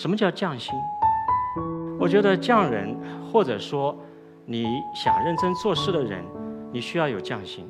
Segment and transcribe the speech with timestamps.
[0.00, 0.74] 什么叫匠心？
[1.98, 2.96] 我觉得匠人，
[3.30, 3.94] 或者说
[4.46, 6.24] 你想认真做事的人，
[6.72, 7.68] 你需要有匠心。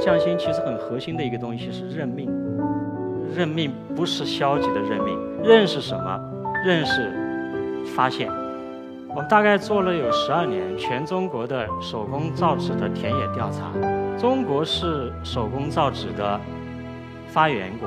[0.00, 2.30] 匠心其实很核心的一个东西是认命。
[3.36, 6.18] 认命不是消极的认命，认是什么？
[6.64, 8.26] 认识发现。
[9.06, 13.70] 我们大概做了有十二年，全中国的手工造纸的田野调查。
[14.16, 16.40] 中国是手工造纸的
[17.26, 17.86] 发源国。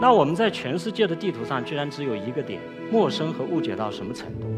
[0.00, 4.57] 那我们在全世界的地图上，居然只有一个点，陌生和误解到什么程度？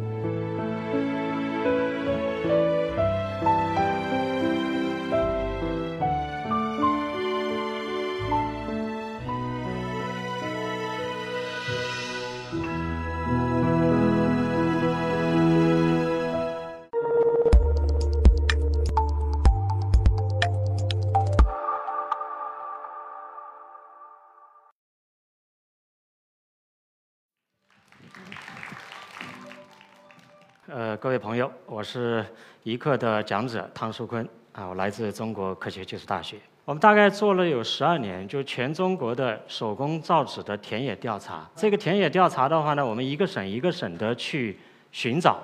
[31.01, 32.23] 各位朋友，我是
[32.63, 36.37] 一课的讲者汤树坤啊，我来自中国科学技术大学。
[36.67, 41.49] 我们大概做了有十二年，就全中国的手工造纸的田野调查。
[41.57, 44.59] 这个田野调查的话呢，我们一个省一个省的去
[44.93, 45.41] 寻找。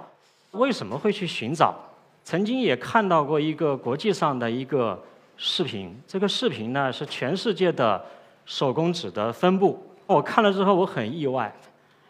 [0.50, 1.74] 为什么会去寻找？
[2.22, 5.02] 曾经也看到过一个国际上的一个
[5.38, 8.04] 视频，这个视频呢是全世界的
[8.44, 9.82] 手工纸的分布。
[10.04, 11.50] 我看了之后我很意外，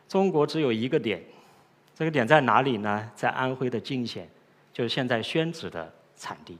[0.08, 1.22] 中国只有一个点。
[1.98, 3.10] 这个点在哪里呢？
[3.14, 4.28] 在安徽的泾县，
[4.70, 6.58] 就是现在宣纸的产地。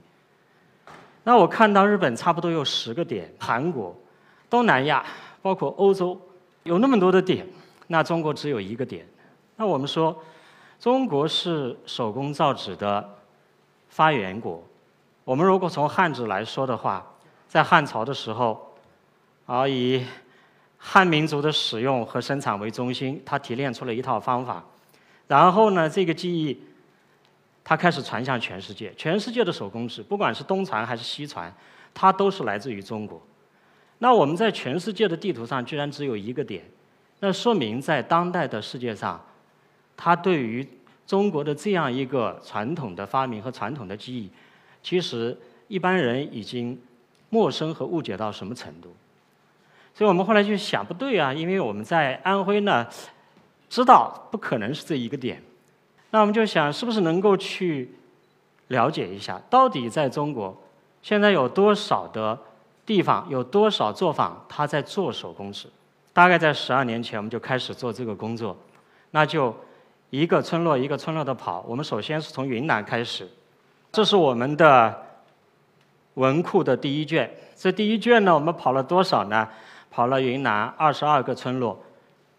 [1.23, 3.95] 那我看到日本差不多有十个点，韩国、
[4.49, 5.05] 东南亚，
[5.43, 6.19] 包括欧洲，
[6.63, 7.45] 有那么多的点，
[7.85, 9.07] 那中国只有一个点。
[9.57, 10.19] 那我们说，
[10.79, 13.07] 中国是手工造纸的
[13.89, 14.63] 发源国。
[15.23, 17.05] 我们如果从汉字来说的话，
[17.47, 18.75] 在汉朝的时候，
[19.45, 20.03] 啊，以
[20.79, 24.65] 汉民族的使用和生产为中心，他提炼出了一套方法。
[25.27, 26.57] 然后呢，这个技艺，
[27.63, 28.93] 它开始传向全世界。
[28.95, 31.53] 全世界的手工纸，不管是东传还是西传，
[31.93, 33.21] 它都是来自于中国。
[33.97, 36.63] 那我们在全世界的地图上居然只有一个点，
[37.19, 39.21] 那说明在当代的世界上，
[39.97, 40.65] 它对于
[41.05, 44.29] 中国的这样一个传统的发明和传统的技艺，
[44.81, 45.37] 其实
[45.67, 46.79] 一般人已经
[47.29, 48.95] 陌生和误解到什么程度。
[49.93, 52.87] 所以我们后来就想，不对啊，因为我们在安徽呢。
[53.69, 55.41] 知道不可能是这一个点，
[56.11, 57.93] 那我们就想，是不是能够去
[58.67, 60.55] 了解一下，到底在中国
[61.01, 62.37] 现在有多少的
[62.85, 65.67] 地方，有多少作坊，他在做手工纸？
[66.13, 68.57] 大概在十二年前，我们就开始做这个工作，
[69.11, 69.55] 那就
[70.09, 71.63] 一个村落一个村落的跑。
[71.67, 73.29] 我们首先是从云南开始，
[73.91, 75.03] 这是我们的
[76.15, 77.29] 文库的第一卷。
[77.55, 79.47] 这第一卷呢，我们跑了多少呢？
[79.91, 81.77] 跑了云南二十二个村落。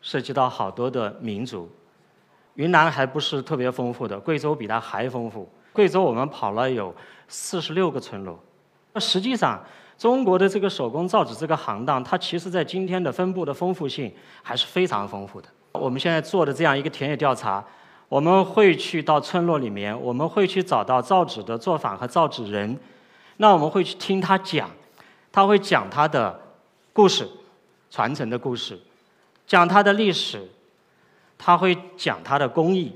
[0.01, 1.71] 涉及到好多的民族，
[2.55, 5.49] 云南还不是特别丰富的，贵州比它还丰富。
[5.73, 6.95] 贵州我们跑了有
[7.29, 8.39] 四十六个村落。
[8.93, 9.63] 那实际上，
[9.97, 15.49] 中国的这个手工造纸这个行当，它其实在今天的分布的丰富性还是非常丰富的。
[15.73, 17.65] 我们现在做的这样一个田野调查，
[18.09, 22.77] 我们会去到村落里面，我们会去找到造纸的作坊和造纸人，
[23.37, 24.69] 那我们会去听他讲，
[25.31, 26.41] 他会讲他的
[26.93, 27.29] 故事，
[27.91, 28.81] 传承的故事。
[29.49, 30.47] 讲它的历史，
[31.39, 32.93] 他会讲它的工艺，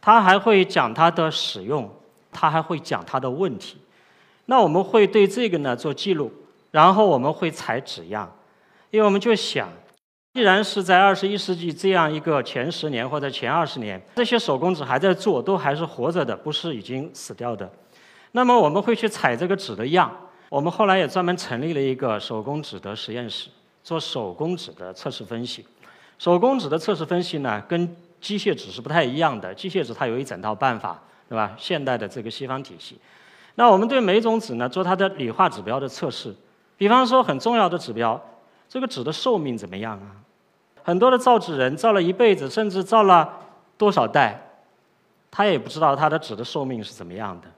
[0.00, 1.88] 他还会讲它的使用，
[2.32, 3.78] 他还会讲它的问题。
[4.46, 6.32] 那我们会对这个呢做记录，
[6.72, 8.30] 然后我们会采纸样，
[8.90, 9.68] 因为我们就想，
[10.34, 17.70] 既然是在二十一世纪这样一个前十年或者前二十年，这些手工纸还在做，都还是活着的，不是已经死掉的。
[18.32, 20.10] 那么我们会去采这个纸的样。
[20.48, 23.48] 我们后来也专门成立了一个手工纸的实验室。
[23.82, 25.66] 做手工纸的测试分析，
[26.18, 29.54] 手工纸的测试分析呢，跟机械纸是不太一样的。
[29.54, 31.54] 机械纸它有一整套办法，对吧？
[31.58, 32.98] 现代的这个西方体系。
[33.54, 36.34] 那我们对每种纸呢，做它的理化指标的测试。
[36.76, 38.20] 比方说很重要的指标，
[38.68, 40.16] 这个纸的寿命怎么样啊？
[40.82, 43.28] 很多的造纸人造了一辈子，甚至造了
[43.76, 44.40] 多少代，
[45.30, 47.48] 他也不知道它的纸的寿命是怎么样的。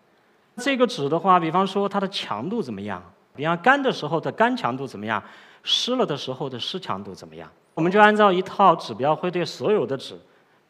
[0.63, 3.03] 这个纸的话，比方说它的强度怎么样？
[3.35, 5.23] 比方干的时候的干强度怎么样？
[5.63, 7.51] 湿了的时候的湿强度怎么样？
[7.75, 10.19] 我们就按照一套指标，会对所有的纸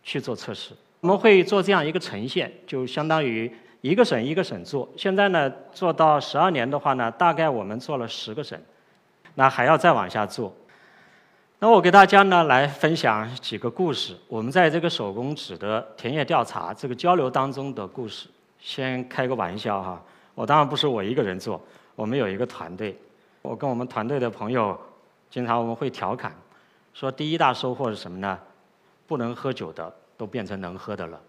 [0.03, 0.73] 去做测试。
[1.01, 4.89] 我们会做这样一个呈现，就相当于一个省一个省做。
[4.97, 8.57] 现在呢，做到十二年的话呢，大概我们做了十个省，
[9.35, 10.55] 那还要再往下做。
[11.59, 18.29] 那我给大家呢来分享几个故事，我们在这个手工纸的田野调查这个交流当中的故事。
[18.61, 20.01] 先开个玩笑哈，
[20.37, 21.61] 我当然不是我一个人做，
[21.97, 22.97] 我们有一个团队。
[23.43, 24.79] 我跟我们团队的朋友，
[25.29, 26.33] 经常我们会调侃，
[26.95, 28.39] 说第一大收获是什么呢？
[29.07, 31.21] 不能喝酒的都变成能喝的了，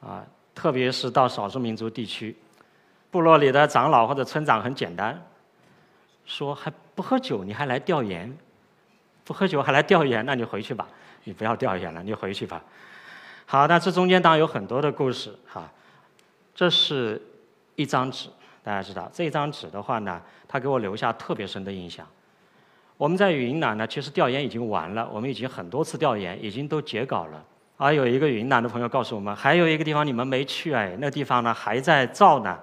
[0.00, 2.36] 啊，特别是到少数民族地区，
[3.10, 5.22] 部落里的长老或者村长很简单，
[6.24, 8.36] 说还不喝酒你还来调研，
[9.22, 10.88] 不喝酒还来调研，那你回去吧，
[11.24, 12.64] 你不要调研了，你回去吧。
[13.46, 15.70] 好，那这中间当然有很多的故事哈，
[16.54, 17.22] 这是
[17.76, 18.28] 一张纸，
[18.62, 22.06] 大家知道这张纸的话呢，它给我留下特别深的印象。
[22.96, 27.44] 我们在云南呢，其实调研已经完了，我们已经很多次调研，已经都截稿了。
[27.76, 32.58] 而有一个云南的朋友告诉我们，还有一个地方你们没去哎，那地方呢还在造呢，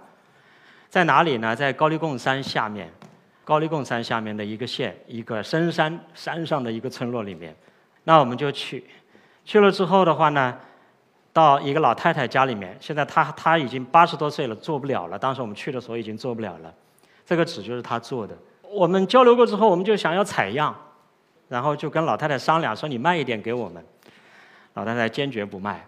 [0.89, 1.55] 在哪里呢？
[1.55, 2.91] 在高黎贡山下面，
[3.45, 7.55] 高黎贡山下面的一个县，一个深山山上的一个村落里面。
[8.03, 8.83] 那我们就去，
[9.45, 10.59] 去了之后的话呢，
[11.35, 15.19] 到一个老太太家里面，现在她她已经八十多岁了，做不了了。
[15.19, 16.73] 当时我们去的时候已经做不了了，
[17.25, 18.33] 这个纸就是她做的。
[18.61, 20.73] 我们交流过之后，我们就想要采样，
[21.49, 23.85] 然后就跟老太太商量说：“你卖一点给我们。”
[24.75, 25.85] 老太太坚决不卖。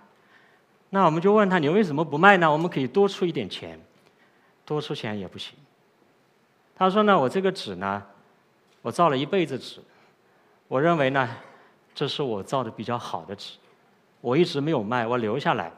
[0.89, 2.51] 那我们就问他：“你为什么不卖呢？
[2.51, 3.79] 我们可以多出一点钱。”
[4.65, 5.57] 多出钱也不行。
[6.75, 8.03] 他说：“呢，我这个纸呢，
[8.81, 9.79] 我造了一辈子纸，
[10.67, 11.29] 我认为呢，
[11.95, 13.53] 这是我造的比较好的纸，
[14.21, 15.71] 我一直没有卖，我留下来，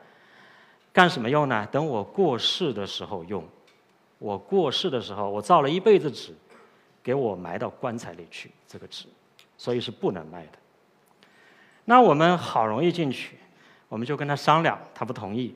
[0.94, 1.68] 干什么用呢？
[1.72, 3.44] 等我过世的时候用。
[4.18, 6.36] 我过世的时候，我造了一辈子纸。”
[7.02, 9.06] 给我埋到棺材里去，这个纸，
[9.58, 10.52] 所以是不能卖的。
[11.86, 13.38] 那我们好容易进去，
[13.88, 15.56] 我们就跟他商量，他不同意，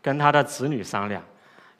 [0.00, 1.22] 跟他的子女商量，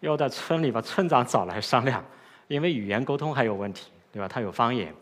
[0.00, 2.04] 又在村里把村长找来商量，
[2.48, 4.28] 因为语言沟通还有问题，对吧？
[4.28, 4.92] 他有方言，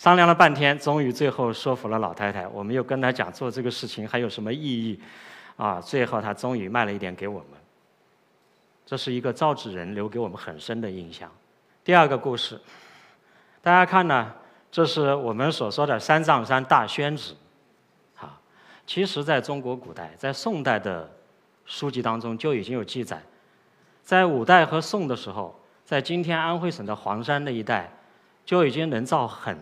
[0.00, 2.46] 商量了半天，终于最后说服了老太太。
[2.48, 4.98] 我们又跟她讲做这个事情还有什么意义，
[5.58, 7.48] 啊，最后她终于卖了一点给我们。
[8.86, 11.30] 这是一个造纸人留给我们很深的印象。
[11.84, 12.58] 第二个故事。
[13.60, 14.32] 大家看呢，
[14.72, 17.34] 这是我们所说的三藏山大宣纸，
[18.18, 18.40] 啊，
[18.86, 21.10] 其实在中国古代，在宋代的
[21.66, 23.22] 书籍当中就已经有记载，
[24.02, 27.92] 在五代和宋的时候，在今天安徽省的黄山那一带，
[28.46, 29.58] 就已经能造很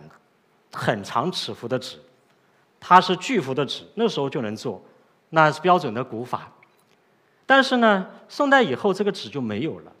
[0.71, 1.97] 很长尺幅的纸，
[2.79, 4.81] 它是巨幅的纸，那时候就能做，
[5.29, 6.51] 那是标准的古法。
[7.45, 9.91] 但是呢，宋代以后这个纸就没有了，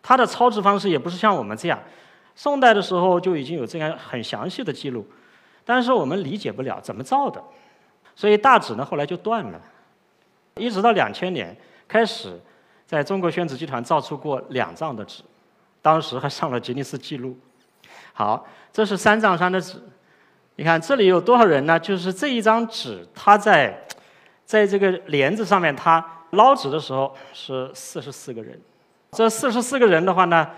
[0.00, 1.78] 它的操制方式也不是像我们这样。
[2.36, 5.04] 宋代的时候就已经有这样很详细的记录，
[5.64, 7.42] 但是我们理解不了怎么造的，
[8.14, 9.60] 所以大纸呢后来就断了，
[10.54, 11.56] 一直到两千年
[11.88, 12.40] 开始，
[12.86, 15.24] 在中国宣纸集团造出过两丈的纸，
[15.82, 17.36] 当时还上了吉尼斯纪录。
[18.18, 19.80] 好，这是三丈山的纸，
[20.56, 21.78] 你看这里有多少人呢？
[21.78, 23.86] 就是这一张纸，它在
[24.44, 28.60] 在这个帘子上面，它捞纸的时候是四十四个人，
[29.12, 30.50] 这四十四个人的话呢？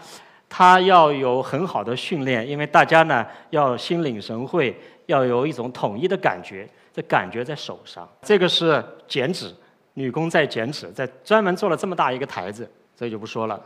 [0.49, 4.75] 他要有很好的训练，因为大家呢要心领神会，
[5.05, 8.09] 要有一种统一的感觉，这感觉在手上。
[8.23, 9.55] 这个是剪纸，
[9.93, 12.67] 女工在剪纸，在专门做了这么大一个台子，
[12.97, 13.63] 这就不说了。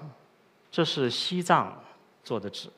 [0.69, 1.81] 这是西藏
[2.25, 2.69] 做的纸，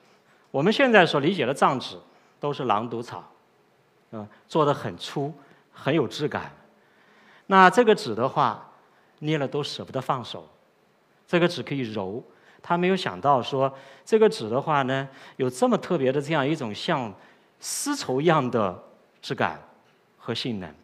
[0.57, 1.99] 我们现在所理解的藏纸
[2.41, 3.23] 都是狼毒草，
[4.13, 5.31] 嗯，做的很粗，
[5.71, 6.51] 很有质感。
[7.49, 8.67] 那这个纸的话，
[9.19, 10.49] 捏了都舍不得放手，
[11.27, 12.25] 这个纸可以揉。
[12.63, 13.71] 他没有想到说，
[14.03, 15.07] 这个纸的话呢，
[15.37, 17.13] 有这么特别的这样一种像
[17.61, 18.83] 丝绸一样的
[19.21, 19.61] 质感
[20.17, 20.75] 和性能。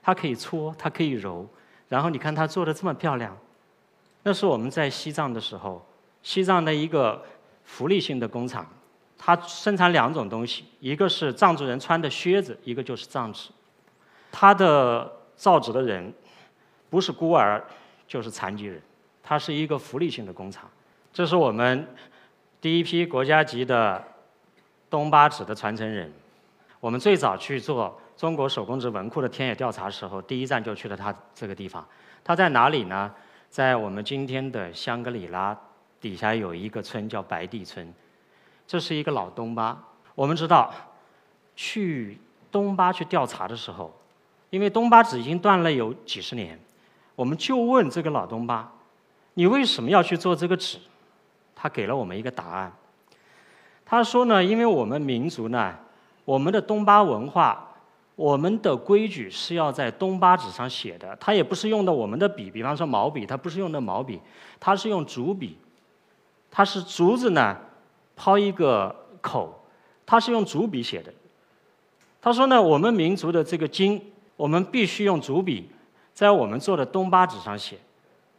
[0.00, 1.44] 它可以搓，它可以揉，
[1.88, 3.36] 然后你看它做的这么漂亮。
[4.22, 5.84] 那是我们在西藏的时候，
[6.22, 7.20] 西藏的一个
[7.64, 8.64] 福利性的工厂，
[9.18, 13.50] 它生产两种东西，一个是藏族人穿的靴子，一个就是藏纸。
[14.30, 16.12] 它的造纸的人
[16.88, 17.62] 不是孤儿，
[18.06, 18.80] 就是残疾人，
[19.22, 20.70] 它是一个福利性的工厂。
[21.12, 21.86] 这是我们
[22.60, 24.02] 第一批国家级的
[24.88, 26.10] 东巴纸的传承人。
[26.80, 31.84] 我们最早去做中国手工纸文库的田野调查时候，第一站就去了他这个地方。
[32.22, 33.12] 他在哪里呢？
[33.50, 35.58] 在我们今天的香格里拉
[36.00, 37.92] 底下有一个村叫白地村。
[38.68, 39.82] 这是一个老东巴。
[40.14, 40.72] 我们知道，
[41.56, 42.20] 去
[42.52, 43.92] 东巴去调查的时候，
[44.50, 46.60] 因为东巴纸已经断了有几十年，
[47.16, 48.70] 我们就问这个老东巴
[49.34, 50.78] ：“你为什么要去做这个纸？”
[51.56, 52.72] 他给了我们一个答案。
[53.86, 55.74] 他说呢，因为我们民族呢，
[56.26, 57.68] 我们的东巴文化，
[58.16, 61.16] 我们的规矩是要在东巴纸上写的。
[61.16, 64.20] 他也不是用的我们的笔，比方说毛笔，他不是用的毛笔，
[64.60, 65.56] 他是用竹笔。
[66.50, 67.56] 他是竹子呢，
[68.18, 69.64] 抛一个口，
[70.04, 71.10] 他是用竹笔写的。
[72.20, 73.98] 他说呢，我们民族的这个经，
[74.36, 75.70] 我们必须用竹笔，
[76.12, 77.78] 在我们做的东巴纸上写。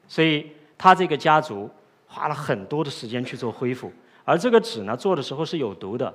[0.08, 1.68] 所以他这个家族。
[2.12, 3.92] 花了很多的时间去做恢复，
[4.26, 6.12] 而这个纸呢，做的时候是有毒的，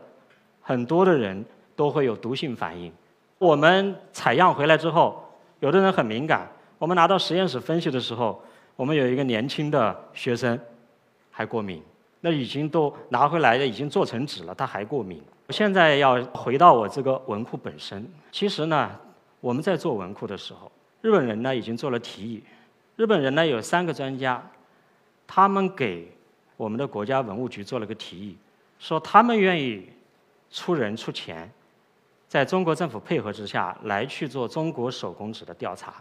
[0.60, 1.44] 很多的人
[1.76, 2.92] 都会有毒性反应。
[3.38, 5.24] 我们采样回来之后，
[5.60, 8.42] 有的人很敏感，我们拿到实验室分析的时候，
[8.74, 10.58] 我们有一个年轻的学生
[11.30, 11.80] 还过敏，
[12.24, 15.22] 那已经都拿回来的已经做成纸了，他还过敏。
[15.46, 18.98] 我现在要回到我这个文库本身，其实呢，
[19.42, 22.42] 我们在做文库的时候，日本人呢已经做了提议，
[22.96, 24.42] 日本人呢有三个专家，
[25.26, 26.10] 他们给
[26.56, 28.38] 我们的国家文物局做了个提议，
[28.78, 29.86] 说他们愿意
[30.50, 31.52] 出人出钱。
[32.26, 35.92] 在中国政府配合之下来去做中国手工纸的调查，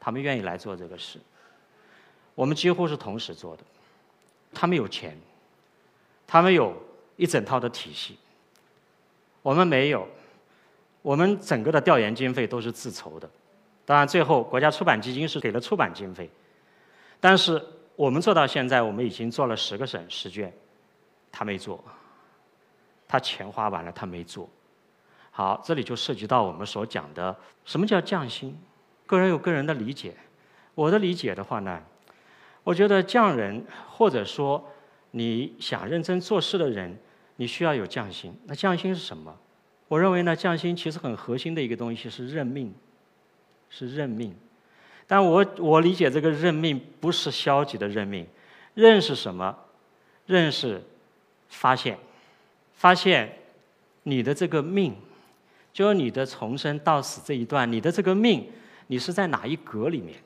[0.00, 1.20] 他们愿意来做这个事。
[2.34, 3.62] 我们几乎是同时做的。
[4.54, 5.14] 他们有钱，
[6.28, 6.72] 他们有
[7.16, 8.16] 一整套的体系，
[9.42, 10.06] 我们没有。
[11.00, 13.30] 我们整个的调研经费都是自筹的，
[13.86, 16.28] 当然最后国家出版基金是给了出版经费。
[17.18, 17.64] 但是
[17.96, 20.52] 我们做到现在，我们已经做了十个省十卷，
[21.32, 21.82] 他没做，
[23.06, 24.46] 他钱花完了，他没做。
[25.30, 28.58] 好，这里就涉及到我们所讲的什么叫匠心。
[29.06, 30.14] 个人有个人的理解，
[30.74, 31.80] 我的理解的话呢，
[32.64, 34.62] 我觉得匠人或者说
[35.10, 36.96] 你想认真做事的人，
[37.36, 38.34] 你需要有匠心。
[38.46, 39.34] 那匠心是什么？
[39.88, 42.74] 我认为呢，匠心其实很核心的一个东西是认命，
[43.70, 44.34] 是认命。
[45.06, 48.26] 但我我理解这个认命不是消极的认命，
[48.74, 49.56] 认是什么？
[50.26, 50.82] 认识
[51.48, 51.98] 发现，
[52.74, 53.32] 发现
[54.02, 54.94] 你的这个命。
[55.70, 58.50] 就是你的从生到死这一段，你的这个命，
[58.88, 60.18] 你是在哪一格里面？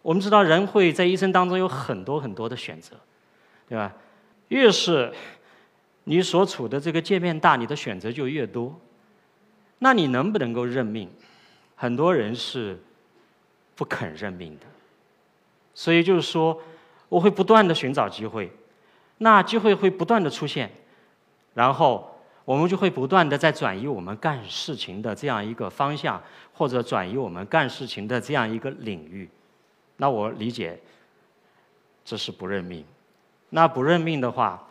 [0.00, 2.94] 我们知道人会在一生当中有很多很多的选择，
[3.68, 3.92] 对吧？
[4.52, 5.12] 越是
[6.04, 8.78] 你所处的这个界面大，你的选择就越多。
[9.78, 11.10] 那你能不能够认命？
[11.74, 12.78] 很多人是
[13.74, 14.66] 不肯认命的。
[15.74, 16.60] 所以就是说，
[17.08, 18.52] 我会不断的寻找机会，
[19.18, 20.70] 那机会会不断的出现，
[21.54, 22.08] 然后。
[22.44, 26.20] 我们就会不断的在转移我们干事情的这样一个方向，
[26.52, 29.28] 或者转移我们干事情的这样一个领域。
[29.98, 30.76] 那我理解，
[32.04, 32.84] 这是不认命。
[33.54, 34.66] 那不认命的话，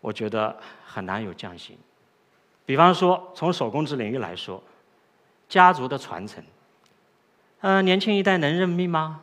[0.00, 1.78] 我觉得很难有匠心。
[2.66, 4.60] 比方说，从手工纸领域来说，
[5.48, 6.42] 家族的传承，
[7.60, 9.20] 呃，年轻一代能认命吗？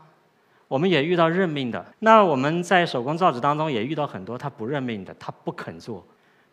[0.69, 1.85] 我们也遇到认命的。
[1.99, 6.01] 那我们在手工造纸当中也遇到很多他不认命的，他不肯做，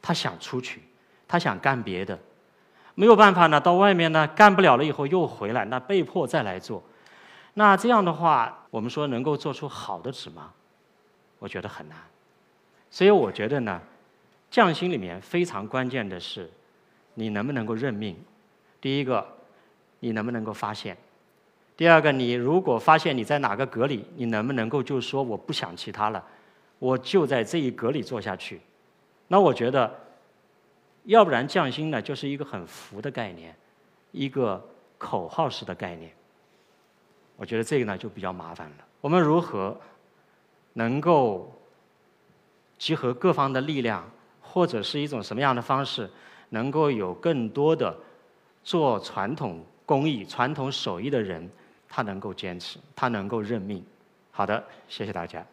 [0.03, 0.83] 他想出去。
[1.29, 2.19] 他想干别的，
[2.95, 6.83] 没有办法呢，到外面呢干不了了以后又回来，那被迫再来做。
[7.55, 10.51] 那这样的话，我们说能够做出好的纸吗？
[11.39, 11.97] 我觉得很难。
[12.93, 13.83] 所以我觉得呢，
[14.51, 16.49] 匠心里面非常关键的是，
[17.15, 18.17] 你能不能够认命。
[18.81, 19.27] 第一个，
[19.99, 20.95] 你能不能够发现；
[21.77, 26.25] 第二个，你如果发现你在哪个格里，你能不能够就说我不想其他了，
[26.79, 28.61] 我就在这一格里做下去。
[29.27, 29.99] 那我觉得。
[31.07, 33.53] 要不然匠心呢，就是一个很浮的概念，
[34.13, 34.65] 一个
[34.99, 36.13] 口号式的概念。
[37.35, 38.77] 我觉得这个呢就比较麻烦了。
[39.01, 39.77] 我们如何
[40.75, 41.53] 能够
[42.83, 44.05] 集合各方的力量，
[44.41, 46.11] 或者是一种什么样的方式，
[46.49, 47.97] 能够有更多的
[48.65, 51.49] 做传统工艺、传统手艺的人，
[51.89, 53.85] 他能够坚持，他能够认命。
[54.33, 55.47] 好的，谢谢大家。